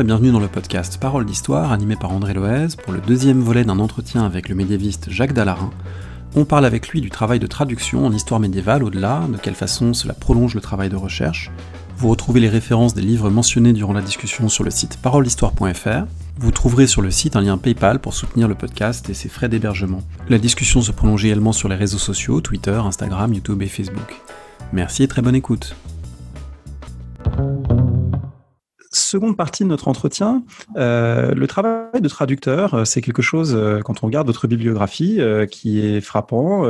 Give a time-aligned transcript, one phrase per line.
[0.00, 3.62] Et bienvenue dans le podcast Parole d'Histoire animé par André Loez pour le deuxième volet
[3.62, 5.70] d'un entretien avec le médiéviste Jacques Dallarin.
[6.34, 9.92] On parle avec lui du travail de traduction en histoire médiévale au-delà, de quelle façon
[9.92, 11.50] cela prolonge le travail de recherche.
[11.98, 16.06] Vous retrouvez les références des livres mentionnés durant la discussion sur le site paroledhistoire.fr.
[16.38, 19.50] Vous trouverez sur le site un lien PayPal pour soutenir le podcast et ses frais
[19.50, 20.00] d'hébergement.
[20.30, 24.16] La discussion se prolonge également sur les réseaux sociaux, Twitter, Instagram, YouTube et Facebook.
[24.72, 25.76] Merci et très bonne écoute
[28.92, 30.42] seconde partie de notre entretien,
[30.76, 35.20] euh, le travail de traducteur, euh, c'est quelque chose, euh, quand on regarde votre bibliographie,
[35.50, 36.64] qui est frappant,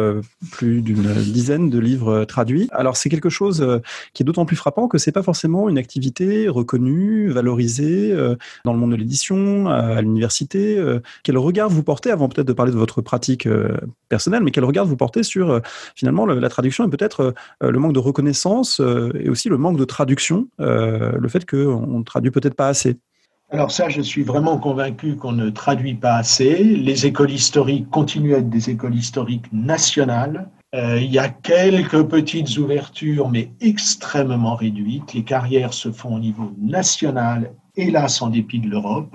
[0.50, 2.68] plus d'une dizaine de livres traduits.
[2.72, 3.80] Alors c'est quelque chose
[4.14, 8.14] qui est d'autant plus frappant que c'est pas forcément une activité reconnue, valorisée
[8.64, 10.82] dans le monde de l'édition, à l'université.
[11.22, 13.48] Quel regard vous portez, avant peut-être de parler de votre pratique
[14.08, 15.60] personnelle, mais quel regard vous portez sur
[15.94, 18.80] finalement la traduction et peut-être le manque de reconnaissance
[19.18, 22.98] et aussi le manque de traduction, le fait qu'on traduit peut-être pas assez.
[23.50, 26.62] Alors ça, je suis vraiment convaincu qu'on ne traduit pas assez.
[26.62, 30.48] Les écoles historiques continuent à être des écoles historiques nationales.
[30.74, 35.12] Euh, il y a quelques petites ouvertures, mais extrêmement réduites.
[35.12, 39.14] Les carrières se font au niveau national, hélas en dépit de l'Europe.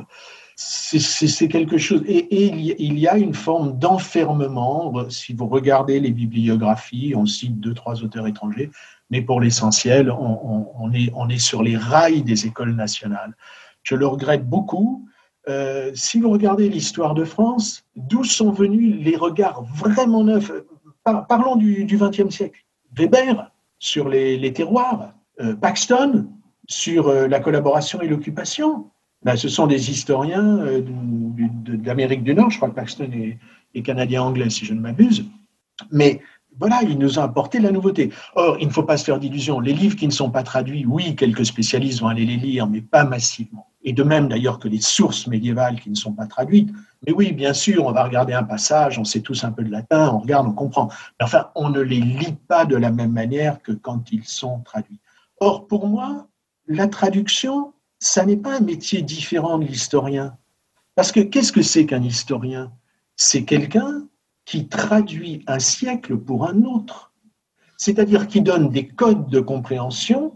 [0.56, 2.02] C'est quelque chose.
[2.08, 2.46] Et,
[2.80, 5.08] il y a une forme d'enfermement.
[5.10, 8.72] Si vous regardez les bibliographies, on cite deux, trois auteurs étrangers,
[9.10, 13.36] mais pour l'essentiel, on, est, on est sur les rails des écoles nationales.
[13.84, 15.08] Je le regrette beaucoup.
[15.48, 20.52] Euh, si vous regardez l'histoire de France, d'où sont venus les regards vraiment neufs?
[21.04, 22.66] Parlons du XXe siècle.
[22.98, 26.28] Weber sur les, terroirs, euh, Paxton
[26.68, 28.88] sur euh, la collaboration et l'occupation.
[29.24, 30.66] Ben, ce sont des historiens
[31.66, 33.38] d'Amérique du Nord, je crois que Paxton est,
[33.74, 35.26] est canadien-anglais si je ne m'abuse.
[35.92, 36.22] Mais
[36.60, 38.12] voilà, il nous a apporté la nouveauté.
[38.36, 39.60] Or, il ne faut pas se faire d'illusions.
[39.60, 42.82] Les livres qui ne sont pas traduits, oui, quelques spécialistes vont aller les lire, mais
[42.82, 43.68] pas massivement.
[43.84, 46.70] Et de même d'ailleurs que les sources médiévales qui ne sont pas traduites.
[47.06, 49.72] Mais oui, bien sûr, on va regarder un passage, on sait tous un peu de
[49.72, 50.90] latin, on regarde, on comprend.
[51.20, 54.60] Mais enfin, on ne les lit pas de la même manière que quand ils sont
[54.62, 55.00] traduits.
[55.40, 56.28] Or, pour moi,
[56.68, 60.36] la traduction, ça n'est pas un métier différent de l'historien.
[60.96, 62.72] Parce que qu'est-ce que c'est qu'un historien?
[63.16, 64.08] C'est quelqu'un
[64.48, 67.12] qui traduit un siècle pour un autre,
[67.76, 70.34] c'est-à-dire qui donne des codes de compréhension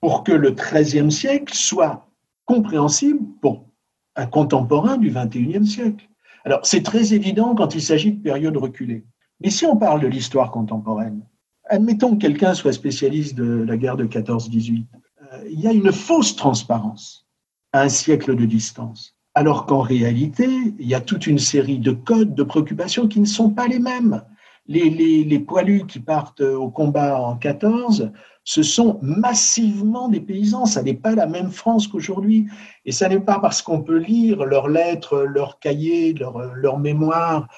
[0.00, 2.06] pour que le XIIIe siècle soit
[2.44, 3.66] compréhensible pour
[4.14, 6.06] un contemporain du XXIe siècle.
[6.44, 9.06] Alors, c'est très évident quand il s'agit de périodes reculées.
[9.40, 11.22] Mais si on parle de l'histoire contemporaine,
[11.64, 14.84] admettons que quelqu'un soit spécialiste de la guerre de 14-18,
[15.32, 17.26] euh, il y a une fausse transparence
[17.72, 20.48] à un siècle de distance alors qu'en réalité,
[20.78, 23.78] il y a toute une série de codes, de préoccupations qui ne sont pas les
[23.78, 24.22] mêmes.
[24.66, 28.12] Les, poilus qui partent au combat en 14,
[28.44, 30.64] ce sont massivement des paysans.
[30.66, 32.46] Ça n'est pas la même France qu'aujourd'hui.
[32.84, 37.48] Et ça n'est pas parce qu'on peut lire leurs lettres, leurs cahiers, leurs, mémoires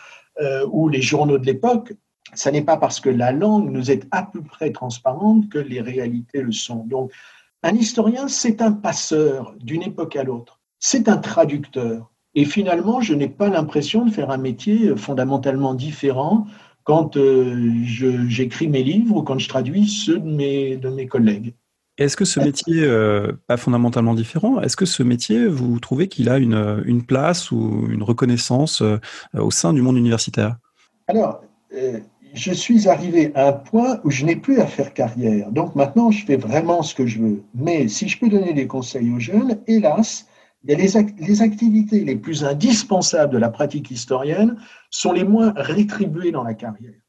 [0.40, 1.92] euh, ou les journaux de l'époque.
[2.32, 5.82] Ça n'est pas parce que la langue nous est à peu près transparente que les
[5.82, 6.86] réalités le sont.
[6.86, 7.12] Donc,
[7.62, 12.10] un historien, c'est un passeur d'une époque à l'autre c'est un traducteur.
[12.34, 16.47] Et finalement, je n'ai pas l'impression de faire un métier fondamentalement différent
[16.82, 21.54] quand euh, j'écris mes livres ou quand je traduis ceux de mes, de mes collègues.
[21.98, 26.28] Est-ce que ce métier, euh, pas fondamentalement différent, est-ce que ce métier, vous trouvez qu'il
[26.28, 28.99] a une, une, place ou une reconnaissance euh,
[29.34, 30.56] au sein du monde universitaire?
[31.06, 31.43] Alors,
[32.34, 35.53] je suis arrivé à un point où je n'ai plus à faire carrière.
[35.53, 37.43] Donc maintenant, je fais vraiment ce que je veux.
[37.54, 40.26] Mais si je peux donner des conseils aux jeunes, hélas,
[40.64, 44.56] les, activités les plus indispensables de la pratique historienne
[44.90, 47.00] sont les moins rétribuées dans la carrière.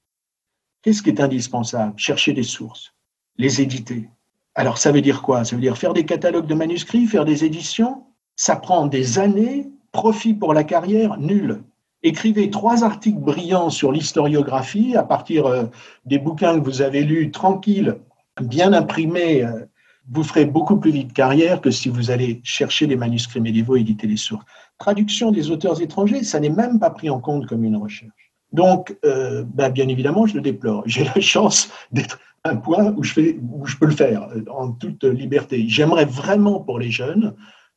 [0.82, 1.94] Qu'est-ce qui est indispensable?
[1.98, 2.94] Chercher des sources,
[3.38, 4.10] les éditer.
[4.56, 5.46] Alors ça veut dire quoi?
[5.46, 8.04] Ça veut dire faire des catalogues de manuscrits, faire des éditions?
[8.36, 11.64] Ça prend des années, profit pour la carrière, nul.
[12.02, 15.66] Écrivez trois articles brillants sur l'historiographie à partir euh,
[16.06, 17.98] des bouquins que vous avez lus, tranquilles,
[18.42, 19.66] bien imprimés, euh,
[20.10, 23.82] vous ferez beaucoup plus vite carrière que si vous allez chercher les manuscrits médiévaux et
[23.82, 24.46] éditer les sources.
[24.78, 28.32] Traduction des auteurs étrangers, ça n'est même pas pris en compte comme une recherche.
[28.52, 30.84] Donc, euh, bah, bien évidemment, je le déplore.
[30.86, 35.04] J'ai la chance d'être à un point où je, peux le faire euh, en toute
[35.04, 35.66] liberté.
[35.68, 37.36] J'aimerais vraiment pour les jeunes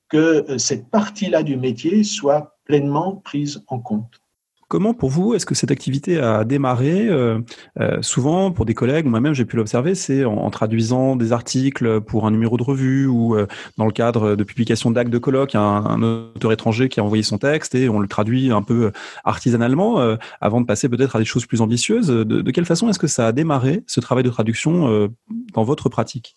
[0.08, 4.20] que euh, cette partie-là du métier soit pleinement prise en compte.
[4.68, 7.38] Comment pour vous est-ce que cette activité a démarré euh,
[7.78, 12.26] euh, Souvent pour des collègues, moi-même j'ai pu l'observer, c'est en, traduisant des articles pour
[12.26, 13.46] un numéro de revue ou euh,
[13.78, 17.38] dans le cadre de publication d'actes de colloque, un, auteur étranger qui a envoyé son
[17.38, 18.90] texte et on le traduit un peu
[19.22, 22.08] artisanalement avant de passer peut-être à des choses plus ambitieuses.
[22.08, 25.08] De, quelle façon est-ce que ça a démarré ce travail de traduction
[25.54, 26.36] dans votre pratique?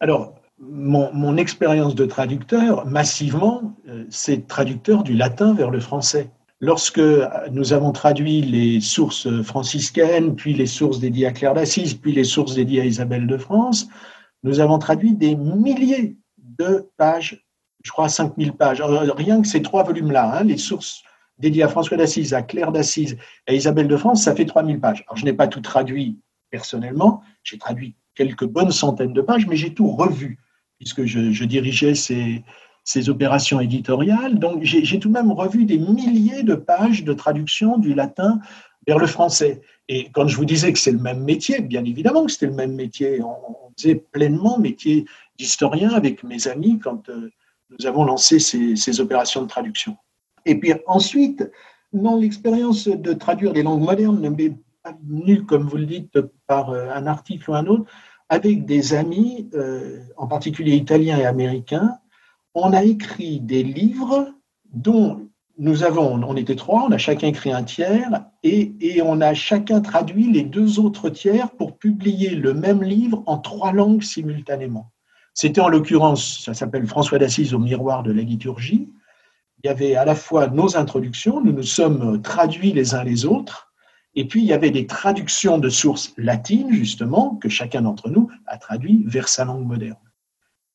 [0.00, 3.74] Alors mon, expérience de traducteur, massivement,
[4.10, 6.30] c'est traducteur du latin vers le français.
[6.64, 7.02] Lorsque
[7.52, 12.24] nous avons traduit les sources franciscaines, puis les sources dédiées à Claire d'Assise, puis les
[12.24, 13.86] sources dédiées à Isabelle de France,
[14.44, 17.44] nous avons traduit des milliers de pages,
[17.82, 18.80] je crois 5000 pages.
[18.80, 21.02] Rien que ces trois volumes-là, hein, les sources
[21.36, 24.80] dédiées à François d'Assise, à Claire d'Assise et à Isabelle de France, ça fait 3000
[24.80, 25.04] pages.
[25.06, 26.18] Alors je n'ai pas tout traduit
[26.48, 30.38] personnellement, j'ai traduit quelques bonnes centaines de pages, mais j'ai tout revu
[30.78, 32.42] puisque je, dirigeais ces,
[32.84, 34.38] ces, opérations éditoriales.
[34.38, 38.40] Donc, j'ai tout de même revu des milliers de pages de traduction du latin
[38.86, 39.62] vers le français.
[39.88, 42.54] Et quand je vous disais que c'est le même métier, bien évidemment que c'était le
[42.54, 43.20] même métier.
[43.22, 45.04] On, faisait pleinement métier
[45.36, 47.28] d'historien avec mes amis quand euh,
[47.70, 49.96] nous avons lancé ces, ces, opérations de traduction.
[50.46, 51.50] Et puis ensuite,
[51.92, 54.54] non, l'expérience de traduire des langues modernes ne m'est
[54.84, 57.90] pas venue, comme vous le dites, par euh, un article ou un autre
[58.28, 61.98] avec des amis, euh, en particulier italiens et américains,
[62.54, 64.32] on a écrit des livres
[64.72, 65.28] dont
[65.58, 69.80] nous avons, on était trois, on a chacun écrit un tiers et, on a chacun
[69.80, 74.90] traduit les deux autres tiers pour publier le même livre en trois langues simultanément.
[75.32, 78.92] C'était en l'occurrence, ça s'appelle François d'Assise au miroir de la liturgie.
[79.62, 83.24] Il y avait à la fois nos introductions, nous nous sommes traduits les uns les
[83.24, 83.72] autres,
[84.16, 88.30] et puis, il y avait des traductions de sources latines, justement, que chacun d'entre nous
[88.46, 89.96] a traduit vers sa langue moderne.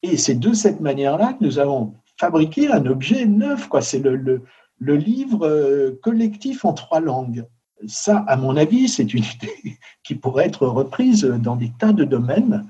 [0.03, 3.67] Et c'est de cette manière-là que nous avons fabriqué un objet neuf.
[3.67, 3.81] Quoi.
[3.81, 4.43] C'est le,
[4.79, 7.45] livre euh, collectif en trois langues.
[7.87, 12.03] Ça, à mon avis, c'est une idée qui pourrait être reprise dans des tas de
[12.03, 12.69] domaines.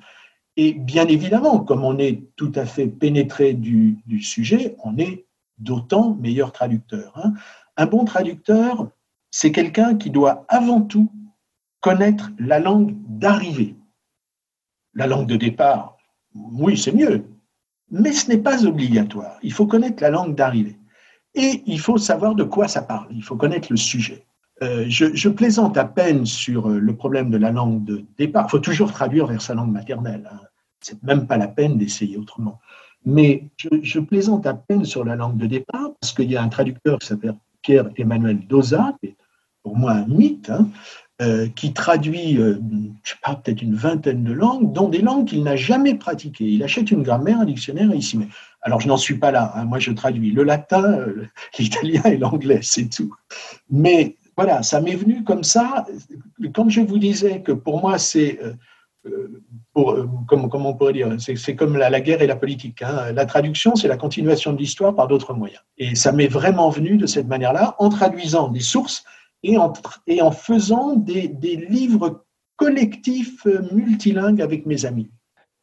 [0.58, 5.26] Et bien évidemment, comme on est tout à fait pénétré du, du sujet, on est
[5.58, 7.14] d'autant meilleur traducteur.
[7.16, 7.34] Hein.
[7.78, 8.90] Un bon traducteur,
[9.31, 11.12] c'est quelqu'un qui doit avant tout
[11.80, 13.76] connaître la langue d'arrivée.
[14.94, 15.99] La langue de départ,
[16.36, 17.26] oui, c'est mieux,
[17.92, 19.38] mais ce n'est pas obligatoire.
[19.42, 20.78] Il faut connaître la langue d'arrivée.
[21.36, 24.26] Et il faut savoir de quoi ça parle, il faut connaître le sujet.
[24.62, 28.46] Euh, je, plaisante à peine sur euh, le problème de la langue de départ.
[28.48, 30.30] Il faut toujours traduire vers sa langue maternelle.
[30.31, 30.40] Hein.
[30.81, 32.60] C'est même pas la peine d'essayer autrement.
[33.06, 36.50] Mais je, plaisante à peine sur la langue de départ parce qu'il y a un
[36.50, 39.16] traducteur qui s'appelle Pierre-Emmanuel Doza, qui est
[39.64, 40.68] pour moi un mythe, hein,
[41.21, 42.62] euh, qui traduit, euh,
[43.04, 46.45] je sais pas, peut-être une vingtaine de langues, dont des langues qu'il n'a jamais pratiquées.
[46.45, 48.30] Il achète une grammaire, un dictionnaire et il s'y met.
[48.62, 49.51] Alors, je n'en suis pas là.
[49.54, 49.66] Hein.
[49.66, 51.27] Moi, je traduis le latin, euh,
[51.60, 53.13] l'italien et l'anglais, c'est tout.
[53.69, 55.86] Mais voilà, ça m'est venu comme ça.
[56.54, 58.39] Quand je vous disais que pour moi, c'est
[59.74, 62.81] pour, comme, on pourrait dire, c'est comme la, la, guerre et la politique.
[62.81, 63.12] Hein.
[63.12, 65.62] La traduction, c'est la continuation de l'histoire par d'autres moyens.
[65.77, 69.04] Et ça m'est vraiment venu de cette manière-là, en traduisant des sources
[69.44, 71.30] et en, faisant des,
[71.69, 72.25] livres
[72.56, 75.09] collectifs euh, multilingues avec mes amis.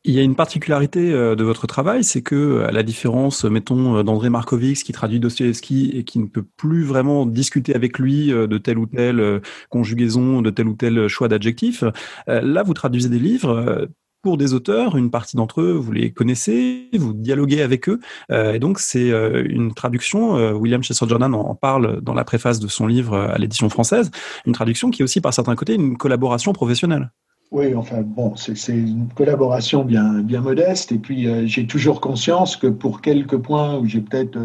[0.04, 4.02] Il y a une particularité euh, de votre travail, c'est que, à la différence, mettons,
[4.02, 8.46] d'André Markovitz qui traduit Dostoevsky et qui ne peut plus vraiment discuter avec lui euh,
[8.46, 11.84] de telle ou telle conjugaison, de tel ou tel choix d'adjectif,
[12.26, 13.88] là, vous traduisez des livres
[14.26, 18.00] pour des auteurs, une partie d'entre eux, vous les connaissez, vous dialoguez avec eux,
[18.32, 22.24] euh, et donc c'est euh, une traduction, euh, William Chester Jordan en, parle dans la
[22.24, 24.10] préface de son livre à l'édition française,
[24.44, 27.12] une traduction qui est aussi par certains côtés une collaboration professionnelle.
[27.52, 32.66] Oui, enfin bon, c'est une collaboration bien, bien modeste, et puis j'ai toujours conscience que
[32.66, 34.36] pour quelques points où j'ai peut-être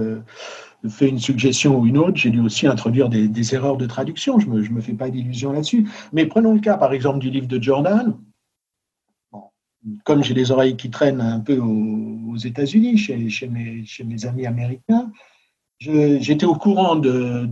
[0.89, 4.38] fait une suggestion ou une autre, j'ai dû aussi introduire des, des, erreurs de traduction,
[4.38, 5.89] je ne me, je me fais pas d'illusions là-dessus.
[6.13, 8.13] Mais prenons le cas par exemple du livre de Jordan,
[10.04, 15.12] comme j'ai les oreilles qui traînent un peu aux, États-Unis, chez, mes, amis américains,
[15.80, 17.50] j'étais au courant de,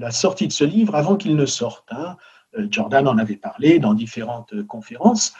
[0.00, 1.86] la sortie de ce livre avant qu'il ne sorte.
[1.90, 2.16] Hein.
[2.56, 5.34] Euh, Jordan en avait parlé dans différentes conférences.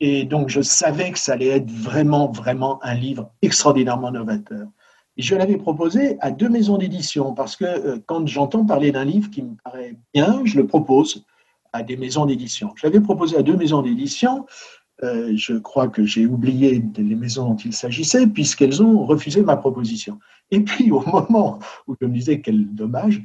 [0.00, 4.66] Et donc, je savais que ça allait être vraiment, vraiment un livre extraordinairement novateur.
[5.18, 9.30] Je l'avais proposé à deux maisons d'édition, parce que euh, quand j'entends parler d'un livre
[9.30, 11.24] qui me paraît bien, je le propose
[11.72, 12.72] à des maisons d'édition.
[12.76, 14.46] Je l'avais proposé à deux maisons d'édition.
[15.02, 19.56] Euh, je crois que j'ai oublié les maisons dont il s'agissait, puisqu'elles ont refusé ma
[19.56, 20.18] proposition.
[20.50, 23.22] Et puis, au moment où je me disais quel dommage,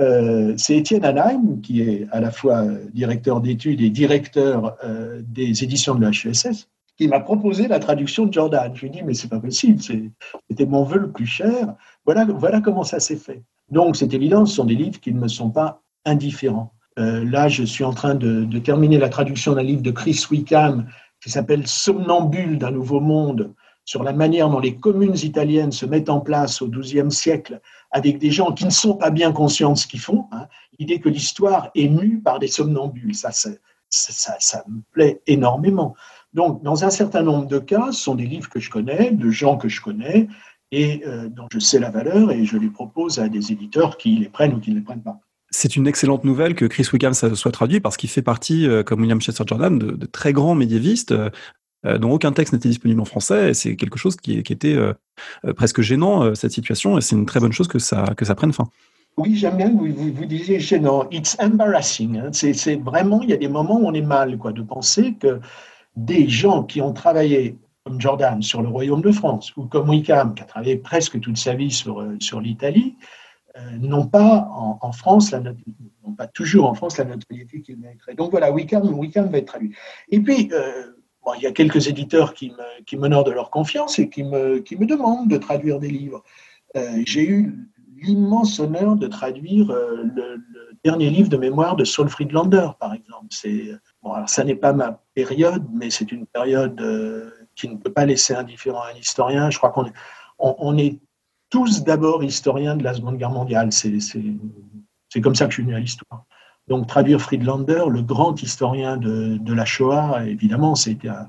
[0.00, 5.62] euh, c'est Étienne Anheim, qui est à la fois directeur d'études et directeur euh, des
[5.62, 8.72] éditions de la HESS, qui m'a proposé la traduction de Jordan.
[8.74, 11.74] Je lui ai dit, mais c'est pas possible, c'était mon vœu le plus cher.
[12.06, 13.42] Voilà, voilà comment ça s'est fait.
[13.70, 16.72] Donc, c'est évident, ce sont des livres qui ne me sont pas indifférents.
[16.96, 20.86] là, je suis en train de terminer la traduction d'un livre de Chris Wickham
[21.22, 26.10] qui s'appelle Somnambule d'un nouveau monde, sur la manière dont les communes italiennes se mettent
[26.10, 27.60] en place au XIIe siècle
[27.90, 30.26] avec des gens qui ne sont pas bien conscients de ce qu'ils font.
[30.32, 30.46] Hein.
[30.78, 33.50] L'idée que l'histoire est mue par des somnambules, ça, ça,
[33.90, 35.96] ça, me plaît énormément.
[36.34, 39.30] Donc, dans un certain nombre de cas, ce sont des livres que je connais, de
[39.30, 40.28] gens que je connais,
[40.70, 44.16] et euh, dont je sais la valeur, et je les propose à des éditeurs qui
[44.16, 45.18] les prennent ou qui ne les prennent pas.
[45.50, 49.00] C'est une excellente nouvelle que Chris Wickham soit traduit parce qu'il fait partie, euh, comme
[49.00, 53.54] William Chester Jordan, de, très grands médiévistes euh, dont aucun texte n'était disponible en français.
[53.54, 54.76] C'est quelque chose qui, était
[55.56, 58.04] presque gênant, cette situation, et c'est une très bonne chose que ça,
[58.36, 58.68] prenne fin.
[59.16, 61.08] Oui, j'aime bien que vous, vous, disiez gênant.
[61.10, 62.18] It's embarrassing.
[62.18, 62.30] Hein.
[62.32, 65.40] C'est vraiment, il y a des moments où on est mal quoi, de penser que
[65.96, 70.34] des gens qui ont travaillé comme Jordan sur le Royaume de France ou comme Wickham
[70.34, 73.06] qui a travaillé presque toute sa vie sur, euh, l'Italie euh,
[73.78, 75.40] n'ont pas en, France la
[76.16, 78.14] pas toujours en France la notoriété qu'ils mériteraient.
[78.14, 79.74] Donc voilà, Wickham, Wickham va être traduit.
[80.10, 80.92] Et puis euh,
[81.24, 84.24] bon, il y a quelques éditeurs qui me qui m'honorent de leur confiance et qui
[84.24, 86.22] me qui me demandent de traduire des livres.
[87.04, 87.68] J'ai eu
[88.00, 90.36] l'immense honneur de traduire le,
[90.84, 93.26] dernier livre de mémoire de Saul Friedlander, par exemple.
[93.30, 97.76] C'est Bon, alors ça n'est pas ma période, mais c'est une période euh, qui ne
[97.76, 99.50] peut pas laisser indifférent un historien.
[99.50, 99.90] Je crois qu'on
[100.38, 100.98] on, est
[101.50, 103.70] tous d'abord historiens de la Seconde Guerre mondiale.
[103.72, 106.24] C'est comme ça que je suis venu à l'histoire.
[106.68, 111.28] Donc traduire Friedlander, le grand historien de, de la Shoah, évidemment, c'était un,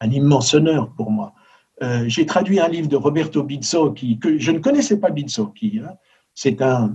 [0.00, 1.34] un, immense honneur pour moi.
[1.82, 5.48] Euh, J'ai traduit un livre de Roberto Bizzo, qui, que je ne connaissais pas Bizzo,
[5.48, 5.94] qui hein,
[6.34, 6.94] c'est un,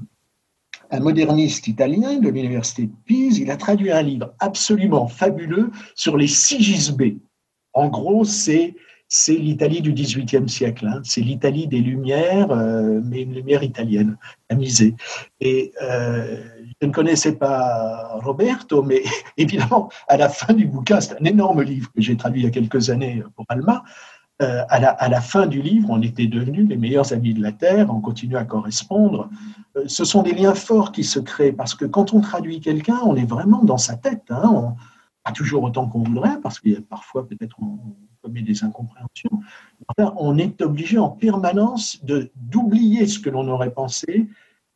[0.89, 3.39] un moderniste italien de l'université de Pise.
[3.39, 7.17] Il a traduit un livre absolument fabuleux sur les sigisbées.
[7.73, 8.75] En gros, c'est
[9.13, 10.87] c'est l'Italie du XVIIIe siècle.
[10.87, 11.01] Hein.
[11.03, 14.17] C'est l'Italie des Lumières, euh, mais une lumière italienne,
[14.49, 14.95] amusée.
[15.41, 16.41] Et euh,
[16.81, 19.03] je ne connaissais pas Roberto, mais
[19.37, 22.47] évidemment, à la fin du bouquin, c'est un énorme livre que j'ai traduit il y
[22.47, 23.83] a quelques années pour Alma.
[24.41, 27.93] Euh, à, la, fin du livre, on était devenus les meilleurs amis de la Terre,
[27.93, 29.29] on continue à correspondre.
[29.87, 33.17] Ce sont des liens forts qui se créent parce que quand on traduit quelqu'un, on
[33.17, 34.23] est vraiment dans sa tête.
[34.29, 34.73] Hein,
[35.25, 37.77] pas toujours autant qu'on voudrait parce qu'il y a parfois peut-être on,
[38.21, 39.41] commet des incompréhensions.
[39.97, 44.27] On est obligé en permanence d'oublier ce que l'on aurait pensé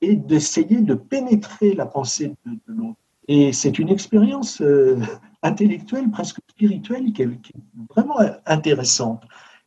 [0.01, 2.99] et d'essayer de pénétrer la pensée de, l'autre.
[3.27, 4.99] Et c'est une expérience euh,
[5.41, 7.29] intellectuelle, presque spirituelle, qui est
[7.89, 9.23] vraiment intéressante.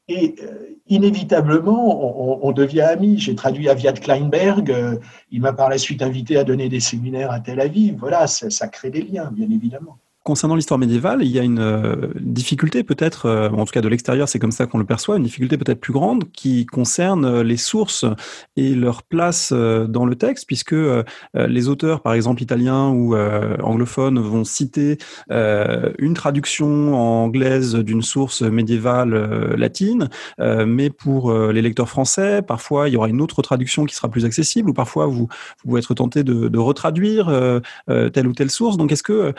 [0.07, 3.19] Et euh, inévitablement, on, devient amis.
[3.19, 4.71] J'ai traduit Aviat Kleinberg.
[4.71, 4.97] Euh,
[5.31, 7.97] il m'a par la suite invité à donner des séminaires à Tel Aviv.
[7.99, 12.09] Voilà, ça crée des liens, bien évidemment concernant l'histoire médiévale, il y a une euh,
[12.21, 15.23] difficulté peut-être, euh, en tout cas de l'extérieur, c'est comme ça qu'on le perçoit, une
[15.23, 18.05] difficulté peut-être plus grande qui concerne euh, les sources
[18.57, 20.75] et leur place dans le texte, puisque
[21.35, 24.99] les auteurs, par exemple italiens ou anglophones, vont citer
[25.31, 30.09] une traduction anglaise d'une source médiévale latine,
[30.39, 34.25] mais pour les lecteurs français, parfois il y aura une autre traduction qui sera plus
[34.25, 37.27] accessible, ou parfois vous, vous pouvez être tenté de, de retraduire
[37.87, 38.77] telle ou telle source.
[38.77, 39.33] Donc est-ce que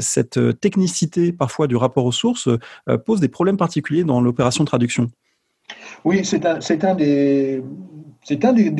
[0.00, 2.48] cette euh, technicité parfois du rapport aux sources
[2.88, 5.10] euh, pose des problèmes particuliers dans l'opération de traduction.
[6.04, 7.62] Oui, c'est un, des,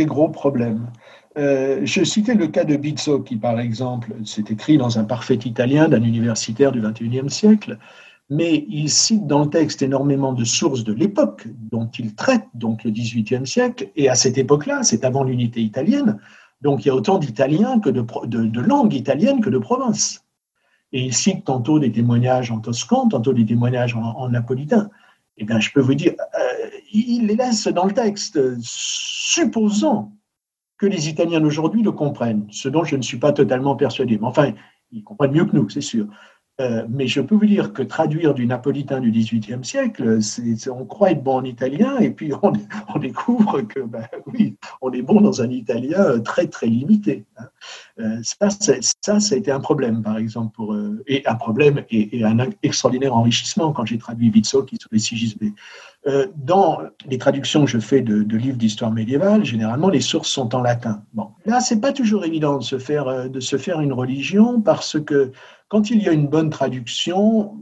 [0.06, 0.90] gros problèmes.
[1.36, 5.38] Euh, je citais le cas de Bizzo, qui, par exemple, s'est écrit dans un parfait
[5.44, 7.78] italien d'un universitaire du XXIe siècle,
[8.30, 12.84] mais il cite dans le texte énormément de sources de l'époque dont il traite, donc
[12.84, 16.18] le XVIIIe siècle, et à cette époque-là, c'est avant l'unité italienne,
[16.60, 20.23] donc il y a autant d'Italiens que de langues italiennes que de provinces.
[20.94, 24.90] Et il cite tantôt des témoignages en toscan, tantôt des témoignages en, napolitain.
[25.36, 30.12] Eh bien, je peux vous dire, euh, il les laisse dans le texte, supposant
[30.78, 34.18] que les Italiens d'aujourd'hui le comprennent, ce dont je ne suis pas totalement persuadé.
[34.18, 34.52] Mais enfin,
[34.92, 36.06] ils comprennent mieux que nous, c'est sûr.
[36.60, 40.84] Euh, mais je peux vous dire que traduire du napolitain du XVIIIe siècle, c'est, on
[40.84, 45.20] croit être bon en italien et puis on, découvre que, ben, oui, on est bon
[45.20, 47.24] dans un italien euh, très très limité.
[47.38, 47.46] Hein.
[47.98, 50.76] Euh, ça, ça, a été un problème, par exemple, pour,
[51.08, 55.54] et un problème et, un extraordinaire enrichissement quand j'ai traduit qui sur les sigisbées.
[56.36, 60.54] dans les traductions que je fais de, de livres d'histoire médiévale, généralement les sources sont
[60.54, 61.02] en latin.
[61.14, 65.00] Bon, là, c'est pas toujours évident de se faire de se faire une religion parce
[65.00, 65.32] que
[65.68, 67.56] quand il y a une bonne traduction,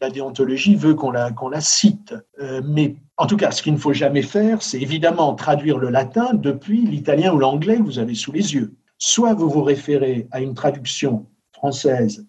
[0.00, 2.14] la déontologie veut qu'on la, cite.
[2.40, 5.90] Euh, mais en tout cas, ce qu'il ne faut jamais faire, c'est évidemment traduire le
[5.90, 8.74] latin depuis l'italien ou l'anglais que vous avez sous les yeux.
[8.98, 12.26] Soit vous vous référez à une traduction française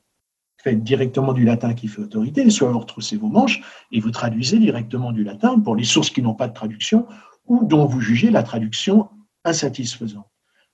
[0.63, 3.61] faite directement du latin qui fait autorité, soit vous retroussez vos manches
[3.91, 7.05] et vous traduisez directement du latin pour les sources qui n'ont pas de traduction
[7.47, 9.09] ou dont vous jugez la traduction
[9.43, 10.27] insatisfaisante.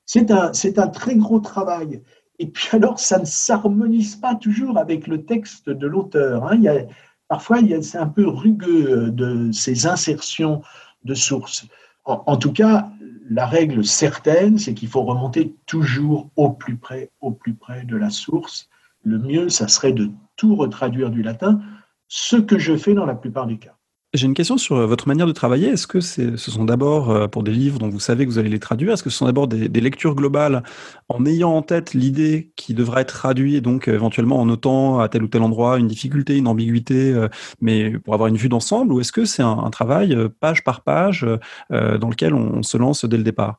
[0.06, 2.02] C'est un très gros travail.
[2.40, 6.46] Et puis alors, ça ne s'harmonise pas toujours avec le texte de l'auteur.
[6.46, 6.56] Hein.
[6.56, 6.88] Il
[7.28, 10.62] parfois, c'est un peu rugueux euh, de ces insertions
[11.04, 11.68] de sources.
[12.06, 12.90] En, tout cas,
[13.30, 17.96] la règle certaine, c'est qu'il faut remonter toujours au plus près, au plus près de
[17.96, 18.68] la source.
[19.04, 21.62] Le mieux, ça serait de tout retraduire du latin.
[22.08, 23.76] ce que je fais dans la plupart des cas.
[24.16, 25.68] J'ai une question sur euh, votre manière de travailler.
[25.68, 28.50] Est-ce que ce sont d'abord euh, pour des livres dont vous savez que vous allez
[28.50, 30.64] les traduire Est-ce que ce sont d'abord des, lectures globales
[31.10, 35.10] en ayant en tête l'idée qui devra être traduite et donc éventuellement en notant à
[35.10, 37.28] tel ou tel endroit une difficulté, une ambiguïté,
[37.62, 41.26] mais pour avoir une vue d'ensemble Ou est-ce que c'est un, travail page par page
[41.70, 43.58] dans lequel on se lance dès le départ?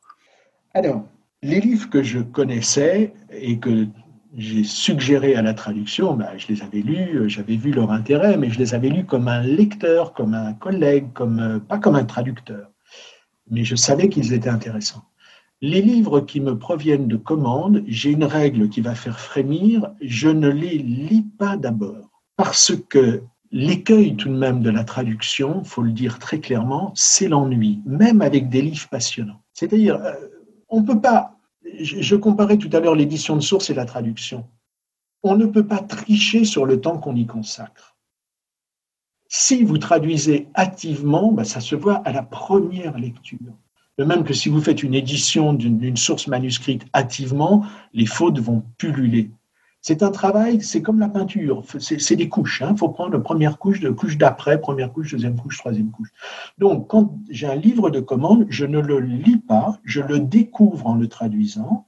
[0.73, 1.03] Alors,
[1.41, 3.87] les livres que je connaissais et que
[4.35, 8.37] j'ai suggéré à la traduction, ben, je les avais lus, euh, j'avais vu leur intérêt,
[8.37, 11.95] mais je les avais lus comme un lecteur, comme un collègue, comme, euh, pas comme
[11.95, 12.69] un traducteur.
[13.49, 15.03] Mais je savais qu'ils étaient intéressants.
[15.61, 20.29] Les livres qui me proviennent de commandes, j'ai une règle qui va faire frémir, je
[20.29, 22.09] ne les lis pas d'abord.
[22.35, 23.21] Parce que
[23.51, 28.21] l'écueil tout de même de la traduction, faut le dire très clairement, c'est l'ennui, même
[28.21, 29.41] avec des livres passionnants.
[29.53, 30.13] C'est-à-dire, euh,
[30.69, 34.47] on ne peut pas je comparais tout à l'heure l'édition de source et la traduction.
[35.23, 37.95] On ne peut pas tricher sur le temps qu'on y consacre.
[39.27, 43.39] Si vous traduisez hâtivement, ben, ça se voit à la première lecture.
[43.97, 48.63] De même que si vous faites une édition d'une source manuscrite hâtivement, les fautes vont
[48.77, 49.31] pulluler.
[49.81, 52.59] C'est un travail, c'est comme la peinture, c'est des couches.
[52.61, 52.75] Il hein.
[52.75, 56.09] faut prendre première couche, de couche d'après, première couche, deuxième couche, troisième couche.
[56.59, 60.85] Donc, quand j'ai un livre de commande, je ne le lis pas, je le découvre
[60.85, 61.87] en le traduisant.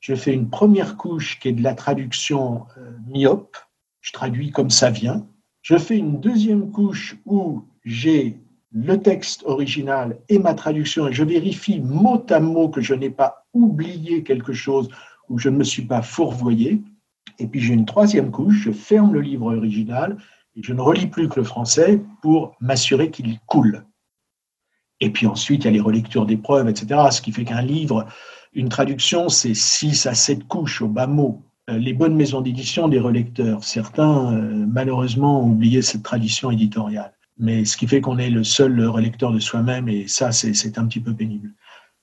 [0.00, 3.56] Je fais une première couche qui est de la traduction euh, myope,
[4.02, 5.26] je traduis comme ça vient.
[5.62, 8.40] Je fais une deuxième couche où j'ai
[8.72, 13.10] le texte original et ma traduction et je vérifie mot à mot que je n'ai
[13.10, 14.88] pas oublié quelque chose
[15.28, 16.82] ou je ne me suis pas fourvoyé.
[17.38, 20.16] Et puis j'ai une troisième couche, je ferme le livre original
[20.56, 23.84] et je ne relis plus que le français pour m'assurer qu'il coule.
[25.00, 27.00] Et puis ensuite, il y a les relectures des preuves, etc.
[27.10, 28.06] Ce qui fait qu'un livre,
[28.52, 31.42] une traduction, c'est 6 à 7 couches au bas mot.
[31.70, 37.12] Euh, les bonnes maisons d'édition des relecteurs, certains, euh, malheureusement, ont oublié cette tradition éditoriale.
[37.38, 40.86] Mais ce qui fait qu'on est le seul relecteur de soi-même, et ça, c'est un
[40.86, 41.50] petit peu pénible.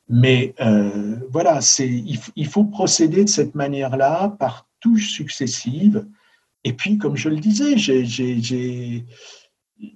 [0.09, 6.05] Mais euh, voilà, il, il faut procéder de cette manière-là par touches successives.
[6.63, 9.05] Et puis, comme je le disais, j'ai,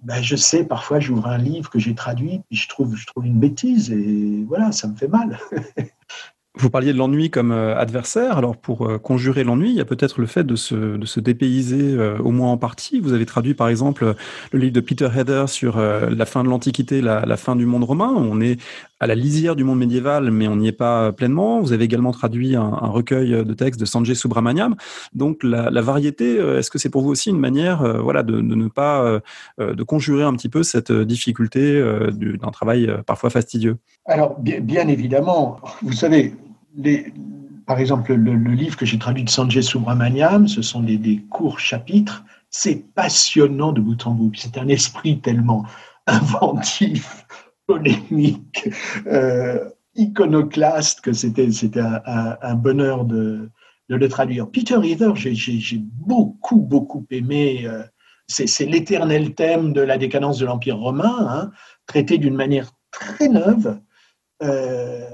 [0.03, 3.25] ben, je sais, parfois j'ouvre un livre que j'ai traduit, puis je trouve, je trouve
[3.25, 5.39] une bêtise, et voilà, ça me fait mal.
[6.55, 8.37] Vous parliez de l'ennui comme euh, adversaire.
[8.37, 11.19] Alors, pour euh, conjurer l'ennui, il y a peut-être le fait de se, de se
[11.19, 12.99] dépayser, euh, au moins en partie.
[12.99, 14.13] Vous avez traduit, par exemple,
[14.51, 17.83] le livre de Peter Heather sur la fin de l'Antiquité, la, la, fin du monde
[17.83, 18.13] romain.
[18.15, 18.61] On est
[19.03, 21.59] à la lisière du monde médiéval, mais on n'y est pas pleinement.
[21.61, 24.75] Vous avez également traduit un, recueil de textes de Sanjay Subramaniam.
[25.13, 29.19] Donc, la, variété, est-ce que c'est pour vous aussi une manière, voilà, de, ne pas,
[29.59, 33.77] de conjurer un petit peu cette difficulté d'un travail parfois fastidieux?
[34.05, 36.33] Alors, bien, évidemment, vous savez,
[37.65, 42.23] par exemple, le, livre que j'ai traduit de Sanjay Subramaniam, ce sont des, courts chapitres.
[42.49, 44.31] C'est passionnant de bout en bout.
[44.35, 45.65] C'est un esprit tellement
[46.07, 47.22] inventif,
[47.65, 48.69] polémique,
[49.07, 51.47] euh, iconoclaste que c'était
[51.79, 53.49] un, un, bonheur de,
[53.89, 54.49] de, le traduire.
[54.49, 57.63] Peter Heather, j'ai beaucoup, beaucoup aimé.
[57.65, 57.83] Euh,
[58.27, 61.51] c'est l'éternel thème de la décadence de l'Empire romain, hein,
[61.85, 63.79] traité d'une manière très neuve.
[64.41, 65.09] Euh,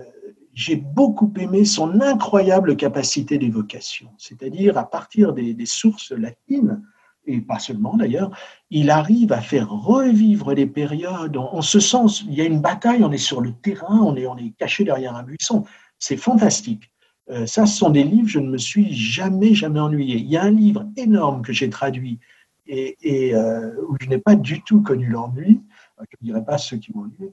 [0.54, 6.84] j'ai beaucoup aimé son incroyable capacité d'évocation, c'est-à-dire à partir des, sources latines,
[7.30, 8.32] et pas seulement d'ailleurs,
[8.70, 11.38] il arrive à faire revivre les périodes.
[11.38, 14.54] En, ce sens, il y a une bataille, on est sur le terrain, on est,
[14.58, 15.66] caché derrière un buisson.
[16.00, 16.92] C'est fantastique.
[17.30, 20.18] Euh, ça, ce sont des livres, je ne me suis jamais, jamais ennuyé.
[20.18, 22.20] Il y a un livre énorme que j'ai traduit
[22.68, 25.62] et, euh, où je n'ai pas du tout connu l'ennui,
[26.00, 27.32] je ne dirais pas ceux qui m'ont lu,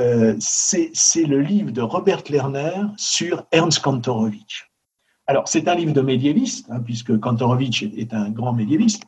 [0.00, 4.64] euh, c'est le livre de Robert Lerner sur Ernst Kantorowicz.
[5.26, 9.02] Alors, c'est un livre de médiéviste, hein, puisque Kantorowicz est un grand médiéviste,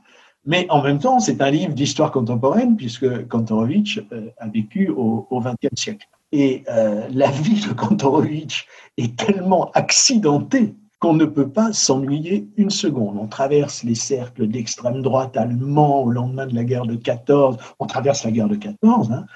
[0.49, 5.41] mais en même temps, c'est un livre d'histoire contemporaine, puisque Kantorowicz euh, a vécu au
[5.41, 6.09] XXe siècle.
[6.33, 8.65] Et euh, la vie de Kantorowicz
[8.97, 13.17] est tellement accidentée qu'on ne peut pas s'ennuyer une seconde.
[13.19, 17.87] On traverse les cercles d'extrême droite allemands au lendemain de la guerre de 14, on
[17.87, 19.27] traverse la guerre de 14, hein,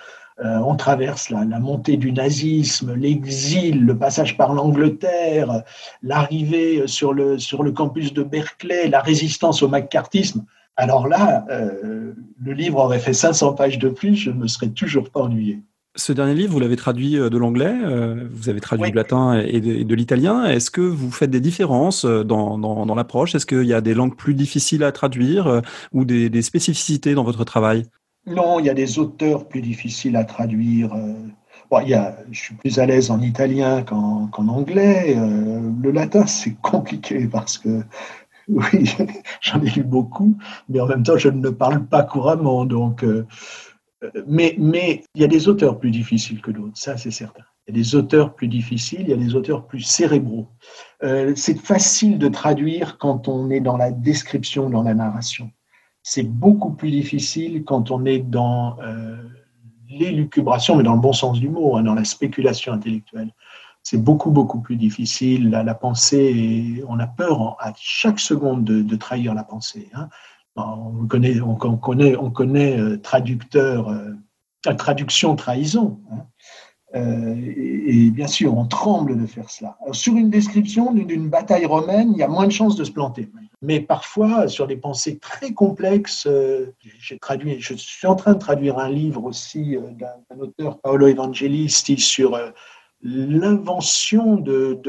[0.44, 5.62] euh, on traverse la, montée du nazisme, l'exil, le passage par l'Angleterre,
[6.03, 10.44] l'arrivée sur le, sur le campus de Berkeley, la résistance au macartisme.
[10.76, 14.68] Alors là, euh, le livre aurait fait 500 pages de plus, je ne me serais
[14.68, 15.61] toujours pas ennuyé.
[15.94, 17.74] Ce dernier livre, vous l'avez traduit euh, de l'anglais,
[18.30, 20.44] vous avez traduit du latin et de, l'italien.
[20.44, 23.35] Est-ce que vous faites des différences dans, dans, l'approche?
[23.35, 25.61] Est-ce qu'il y a des langues plus difficiles à traduire
[25.92, 27.85] ou des, des spécificités dans votre travail?
[28.26, 30.94] Non, il y a des auteurs plus difficiles à traduire.
[30.94, 31.12] Euh.
[31.70, 35.16] Bon, il y a, je suis plus à l'aise en italien qu'en anglais.
[35.16, 35.61] Euh.
[35.82, 37.82] Le latin, c'est compliqué parce que
[38.48, 38.94] oui,
[39.40, 40.37] j'en ai lu beaucoup,
[40.68, 42.64] mais en même temps, je ne parle pas couramment.
[42.64, 43.26] Donc, euh,
[44.26, 47.44] mais, mais il y a des auteurs plus difficiles que d'autres, ça c'est certain.
[47.66, 50.48] Il y a des auteurs plus difficiles, il y a des auteurs plus cérébraux.
[51.05, 55.50] Euh, c'est facile de traduire quand on est dans la description, dans la narration.
[56.02, 59.16] C'est beaucoup plus difficile quand on est dans euh,
[59.88, 63.31] l'élucubration, mais dans le bon sens du mot, hein, dans la spéculation intellectuelle
[63.83, 65.51] c'est beaucoup, beaucoup plus difficile.
[65.51, 69.88] La, la, pensée, on a peur à chaque seconde de, trahir la pensée.
[69.95, 70.09] Hein.
[70.57, 75.99] On connaît, on, connaît, on connaît euh, traducteur, euh, traduction, trahison.
[76.12, 76.27] Hein.
[76.95, 79.79] Euh, et, bien sûr, on tremble de faire cela.
[79.92, 83.31] sur une description d'une bataille romaine, il y a moins de chances de se planter.
[83.62, 89.25] Mais parfois, sur des pensées très complexes, je suis en train de traduire un livre
[89.25, 92.38] aussi d'un auteur, Paolo Evangelisti, sur
[93.02, 94.80] l'invention de,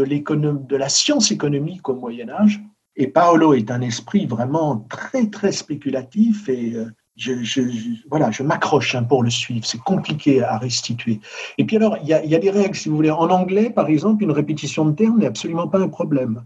[0.75, 2.61] la science économique au Moyen Âge.
[2.95, 8.93] Et Paolo est un esprit vraiment très, très spéculatif et euh, je, voilà, je m'accroche
[8.93, 9.65] hein, pour le suivre.
[9.65, 11.19] C'est compliqué à restituer.
[11.57, 13.09] Et puis alors, il y, a, y, a, des règles, si vous voulez.
[13.09, 16.45] En anglais, par exemple, une répétition de termes n'est absolument pas un problème,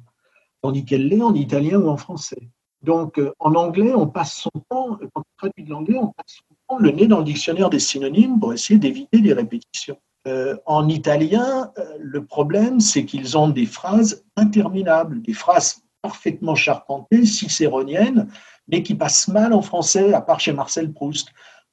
[0.61, 2.49] tandis qu'elle l'est en italien ou en français.
[2.81, 6.37] Donc, euh, en anglais, on passe son temps, quand on traduit de l'anglais, on passe
[6.47, 9.97] son temps le nez dans le dictionnaire des synonymes pour essayer d'éviter les répétitions.
[10.27, 16.53] Euh, en italien, euh, le problème, c'est qu'ils ont des phrases interminables, des phrases parfaitement
[16.53, 18.27] charpentées, cicéroniennes,
[18.67, 21.29] mais qui passent mal en français, à part chez Marcel Proust.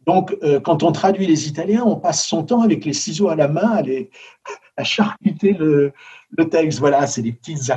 [0.06, 3.34] Donc, euh, quand on traduit les Italiens, on passe son temps avec les ciseaux à
[3.34, 4.10] la main à, les,
[4.84, 5.92] charcuter le,
[6.48, 6.78] texte.
[6.78, 7.72] Voilà, c'est des petits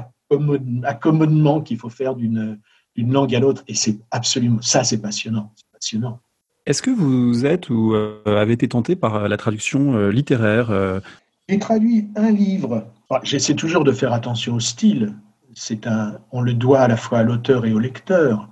[0.83, 2.59] accommodements qu'il faut faire d'une
[2.97, 3.63] langue à l'autre.
[3.67, 5.51] Et c'est absolument, ça, c'est passionnant.
[5.55, 6.19] C'est passionnant.
[6.67, 10.69] Est-ce que vous êtes ou euh, avez été tenté par euh, la traduction euh, littéraire
[11.47, 12.91] J'ai traduit un livre.
[13.23, 15.15] J'essaie toujours de faire attention au style.
[16.33, 18.49] On le doit à la fois à l'auteur et au lecteur.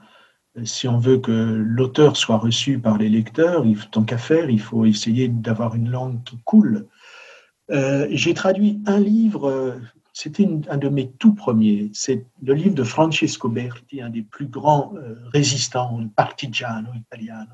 [0.63, 4.86] Si on veut que l'auteur soit reçu par les lecteurs, tant qu'à faire, il faut
[4.86, 6.88] essayer d'avoir une langue qui coule.
[7.69, 9.75] J'ai traduit un livre,
[10.13, 11.91] c'était un de mes tout premiers.
[11.93, 14.93] C'est le livre de Francesco Berti, un des plus grands
[15.34, 17.51] résistants, partigiano italiano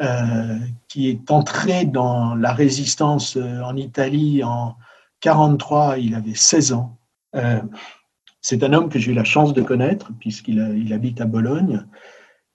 [0.00, 4.74] euh, qui est entré dans la résistance euh, en Italie en
[5.20, 6.96] 43, il avait 16 ans.
[7.34, 7.60] Euh,
[8.40, 11.84] c'est un homme que j'ai eu la chance de connaître puisqu'il il habite à Bologne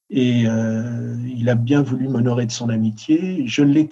[0.10, 3.46] et il a bien voulu m'honorer de son amitié.
[3.46, 3.88] Je l'ai,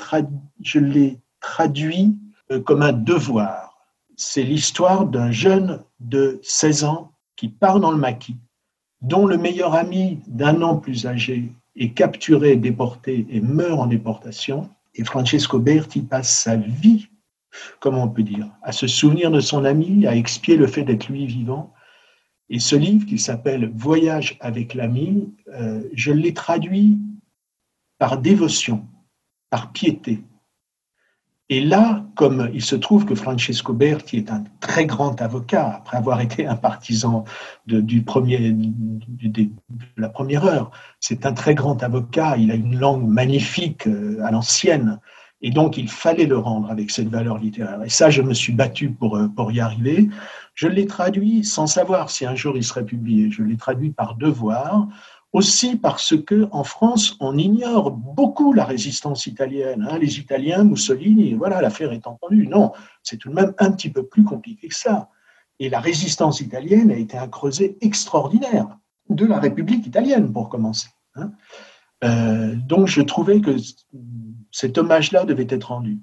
[1.39, 2.17] traduit
[2.65, 3.77] comme un devoir.
[4.17, 8.37] C'est l'histoire d'un jeune de 16 ans qui part dans le maquis,
[9.01, 14.69] dont le meilleur ami d'un an plus âgé est capturé, déporté et meurt en déportation.
[14.93, 17.09] Et Francesco Berti passe sa vie,
[17.79, 21.09] comment on peut dire, à se souvenir de son ami, à expier le fait d'être
[21.09, 21.73] lui vivant.
[22.49, 26.99] Et ce livre qui s'appelle Voyage avec l'ami, euh, je l'ai traduit
[27.97, 28.85] par dévotion,
[29.49, 30.21] par piété,
[31.49, 35.97] et là, comme il se trouve que Francesco Berti est un très grand avocat, après
[35.97, 37.23] avoir été un partisan
[37.67, 39.49] de, du premier, de
[39.95, 44.31] la première heure, c'est un très grand avocat, il a une langue magnifique euh, à
[44.31, 44.99] l'ancienne,
[45.41, 47.83] et donc il fallait le rendre avec cette valeur littéraire.
[47.83, 50.09] Et ça, je me suis battu pour, euh, pour y arriver.
[50.55, 54.15] Je l'ai traduit sans savoir si un jour il serait publié, je l'ai traduit par
[54.15, 54.87] devoir
[55.35, 59.85] aussi parce que en France, on ignore beaucoup la résistance italienne.
[59.89, 59.99] Hein.
[59.99, 62.47] Les Italiens, Mussolini, voilà, l'affaire est entendue.
[62.47, 62.71] Non,
[63.03, 65.09] c'est tout de même un petit peu plus compliqué que ça.
[65.59, 68.77] Et la résistance italienne a été un creuset extraordinaire
[69.09, 70.87] de la République italienne, pour commencer.
[71.15, 71.33] Hein.
[72.05, 73.57] Euh, donc, je trouvais que
[74.51, 75.99] cet hommage-là devait être rendu.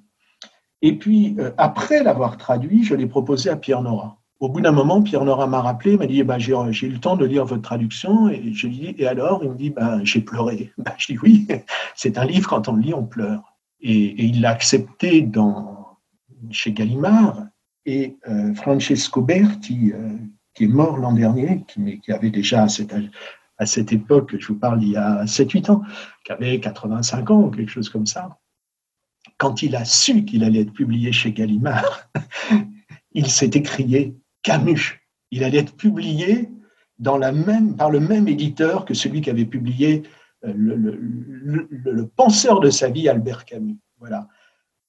[0.82, 4.21] Et puis, euh, après l'avoir traduit, je l'ai proposé à Pierre Nora.
[4.42, 7.14] Au bout d'un moment, Pierre Nora m'a rappelé, m'a dit ben, j'ai, eu le temps
[7.14, 8.28] de lire votre traduction.
[8.28, 9.44] Et je dis Et alors?
[9.44, 10.72] Il me dit ben, J'ai pleuré.
[10.78, 11.46] Ben, je dis Oui,
[11.94, 13.54] c'est un livre, quand on le lit, on pleure.
[13.80, 15.30] Et, il l'a accepté
[16.50, 17.44] chez Gallimard.
[17.86, 20.16] Et euh, Francesco Berti, euh,
[20.54, 22.66] qui est mort l'an dernier, qui, qui avait déjà à
[23.58, 25.82] à cette époque, je vous parle il y a 7-8 ans,
[26.24, 28.40] qui avait 85 ans ou quelque chose comme ça,
[29.38, 32.10] quand il a su qu'il allait être publié chez Gallimard,
[33.12, 35.00] il s'est écrié Camus.
[35.30, 36.50] Il allait être publié
[37.02, 37.18] par
[37.90, 40.02] le même éditeur que celui qui avait publié
[40.44, 43.78] euh, le, penseur de sa vie, Albert Camus.
[43.98, 44.28] Voilà.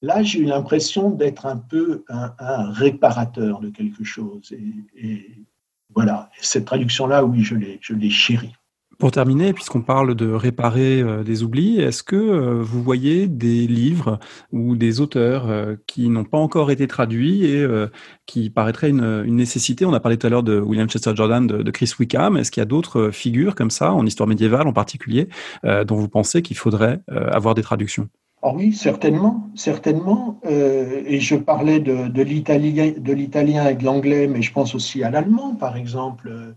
[0.02, 4.52] Là, j'ai eu l'impression d'être un peu un, réparateur de quelque chose.
[4.96, 5.46] Et,
[5.94, 8.54] voilà, cette traduction-là, oui, je l'ai, je l'ai chérie.
[8.98, 13.66] Pour terminer, puisqu'on parle de réparer euh, des oublis, est-ce que euh, vous voyez des
[13.66, 14.18] livres
[14.52, 17.66] ou des auteurs euh, qui n'ont pas encore été traduits et
[18.26, 19.84] qui paraîtraient une, nécessité?
[19.84, 22.36] On a parlé tout à l'heure de William Chester Jordan, de, Chris Wickham.
[22.36, 25.28] Est-ce qu'il y a d'autres figures comme ça, en histoire médiévale en particulier,
[25.64, 28.08] dont vous pensez qu'il faudrait avoir des traductions?
[28.42, 30.40] Ah oui, certainement, certainement.
[30.44, 35.54] et je parlais de, de l'italien et de l'anglais, mais je pense aussi à l'allemand,
[35.54, 36.54] par exemple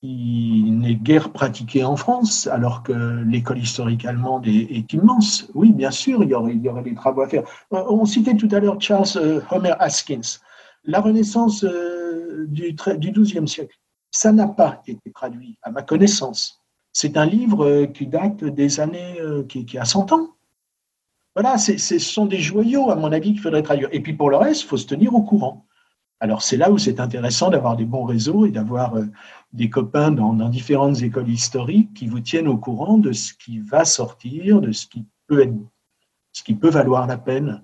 [0.00, 2.92] qui n'est guère pratiqué en France, alors que
[3.26, 5.50] l'école historique allemande est, immense.
[5.54, 7.44] Oui, bien sûr, il y, aurait, il y aurait des travaux à faire.
[7.72, 10.40] Euh, on citait tout à l'heure Charles euh, Homer Haskins.
[10.84, 13.76] La Renaissance euh, du, du XIIe siècle,
[14.10, 16.62] ça n'a pas été traduit, à ma connaissance.
[16.92, 20.36] C'est un livre qui date des années, qui, qui a 100 ans.
[21.34, 23.90] Voilà, ce sont des joyaux, à mon avis, qu'il faudrait traduire.
[23.92, 25.65] Et puis pour le reste, il faut se tenir au courant.
[26.20, 28.94] Alors c'est là où c'est intéressant d'avoir des bons réseaux et d'avoir
[29.52, 33.84] des copains dans, différentes écoles historiques qui vous tiennent au courant de ce qui va
[33.84, 35.54] sortir, de ce qui peut, être,
[36.32, 37.62] ce qui peut valoir la peine.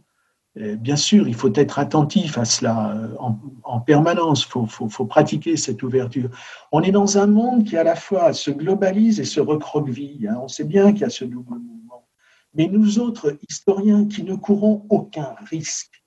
[0.54, 3.16] bien sûr, il faut être attentif à cela euh,
[3.64, 6.28] en, permanence, il faut, pratiquer cette ouverture.
[6.72, 10.28] On est dans un monde qui à la fois se globalise et se recroqueville.
[10.28, 10.38] Hein.
[10.42, 12.06] On sait bien qu'il y a ce double mouvement.
[12.54, 16.04] Mais nous autres historiens qui ne courons aucun risque,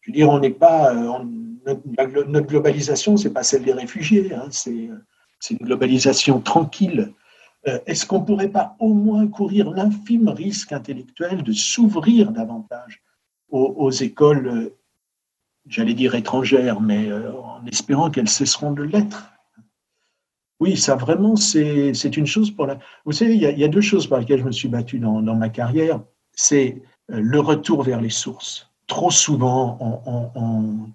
[0.00, 1.24] je veux dire, on n'est pas, euh,
[1.66, 4.90] notre, globalisation, c'est pas celle des réfugiés, hein, c'est
[5.50, 7.12] une globalisation tranquille.
[7.66, 13.02] Euh, est-ce qu'on ne pourrait pas au moins courir l'infime risque intellectuel de s'ouvrir davantage
[13.50, 14.76] aux, écoles, euh,
[15.68, 19.32] j'allais dire étrangères, mais en espérant qu'elles cesseront de l'être?
[20.58, 22.78] Oui, ça vraiment, c'est une chose pour la...
[23.04, 25.48] Vous savez, il y, a, deux choses par lesquelles je me suis battu dans, ma
[25.48, 26.00] carrière.
[26.32, 29.78] C'est le retour vers les sources trop souvent,
[30.34, 30.90] on,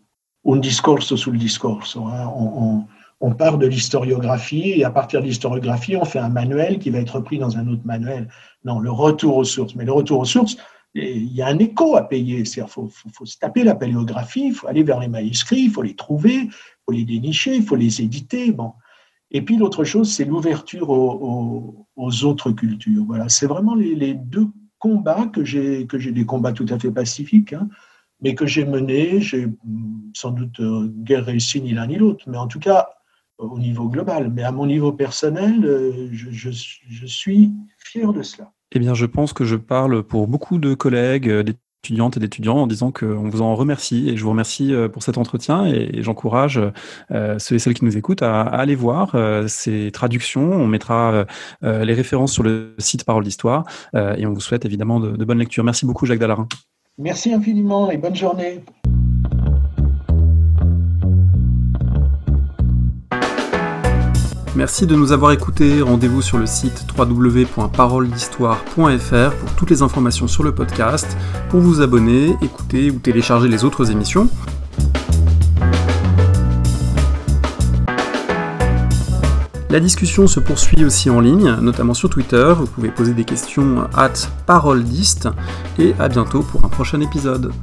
[0.45, 1.83] discourse sous le discours.
[1.95, 2.27] Hein.
[2.35, 2.85] On,
[3.19, 6.99] on, part de l'historiographie et à partir de l'historiographie, on fait un manuel qui va
[6.99, 8.29] être repris dans un autre manuel.
[8.65, 9.75] Non, le retour aux sources.
[9.75, 10.57] Mais le retour aux sources,
[10.93, 12.39] il y a un écho à payer.
[12.39, 15.83] Il faut, faut, se taper la paléographie, il faut aller vers les manuscrits, il faut
[15.83, 16.51] les trouver, il
[16.85, 18.51] faut les dénicher, il faut les éditer.
[18.51, 18.73] Bon.
[19.29, 21.87] Et puis l'autre chose, c'est l'ouverture aux,
[22.23, 23.05] autres cultures.
[23.05, 24.47] Voilà, c'est vraiment les, les deux
[24.79, 27.69] combats que j'ai, que j'ai des combats tout à fait pacifiques, hein,
[28.21, 29.21] mais que j'ai menés.
[29.21, 29.47] J'ai
[30.13, 32.89] sans doute euh, guère réussi ni l'un ni l'autre, mais en tout cas
[33.37, 34.31] au niveau global.
[34.33, 36.49] Mais à mon niveau personnel, euh, je,
[37.07, 38.51] suis fier de cela.
[38.71, 41.43] Eh bien, je pense que je parle pour beaucoup de collègues, euh,
[41.83, 45.17] étudiantes et d'étudiants en disant qu'on vous en remercie et je vous remercie pour cet
[45.17, 46.61] entretien et j'encourage
[47.09, 49.15] ceux et celles qui nous écoutent à, aller voir
[49.47, 50.43] ces traductions.
[50.43, 51.25] On mettra
[51.63, 55.39] les références sur le site Parole d'Histoire et on vous souhaite évidemment de, de bonnes
[55.39, 55.63] lectures.
[55.63, 56.47] Merci beaucoup Jacques Dallarin.
[57.01, 58.63] Merci infiniment et bonne journée.
[64.55, 65.81] Merci de nous avoir écoutés.
[65.81, 71.17] Rendez-vous sur le site www.paroledhistoire.fr pour toutes les informations sur le podcast,
[71.49, 74.29] pour vous abonner, écouter ou télécharger les autres émissions.
[79.71, 82.53] La discussion se poursuit aussi en ligne, notamment sur Twitter.
[82.57, 84.11] Vous pouvez poser des questions at
[84.45, 85.29] paroledist
[85.79, 87.53] et à bientôt pour un prochain épisode.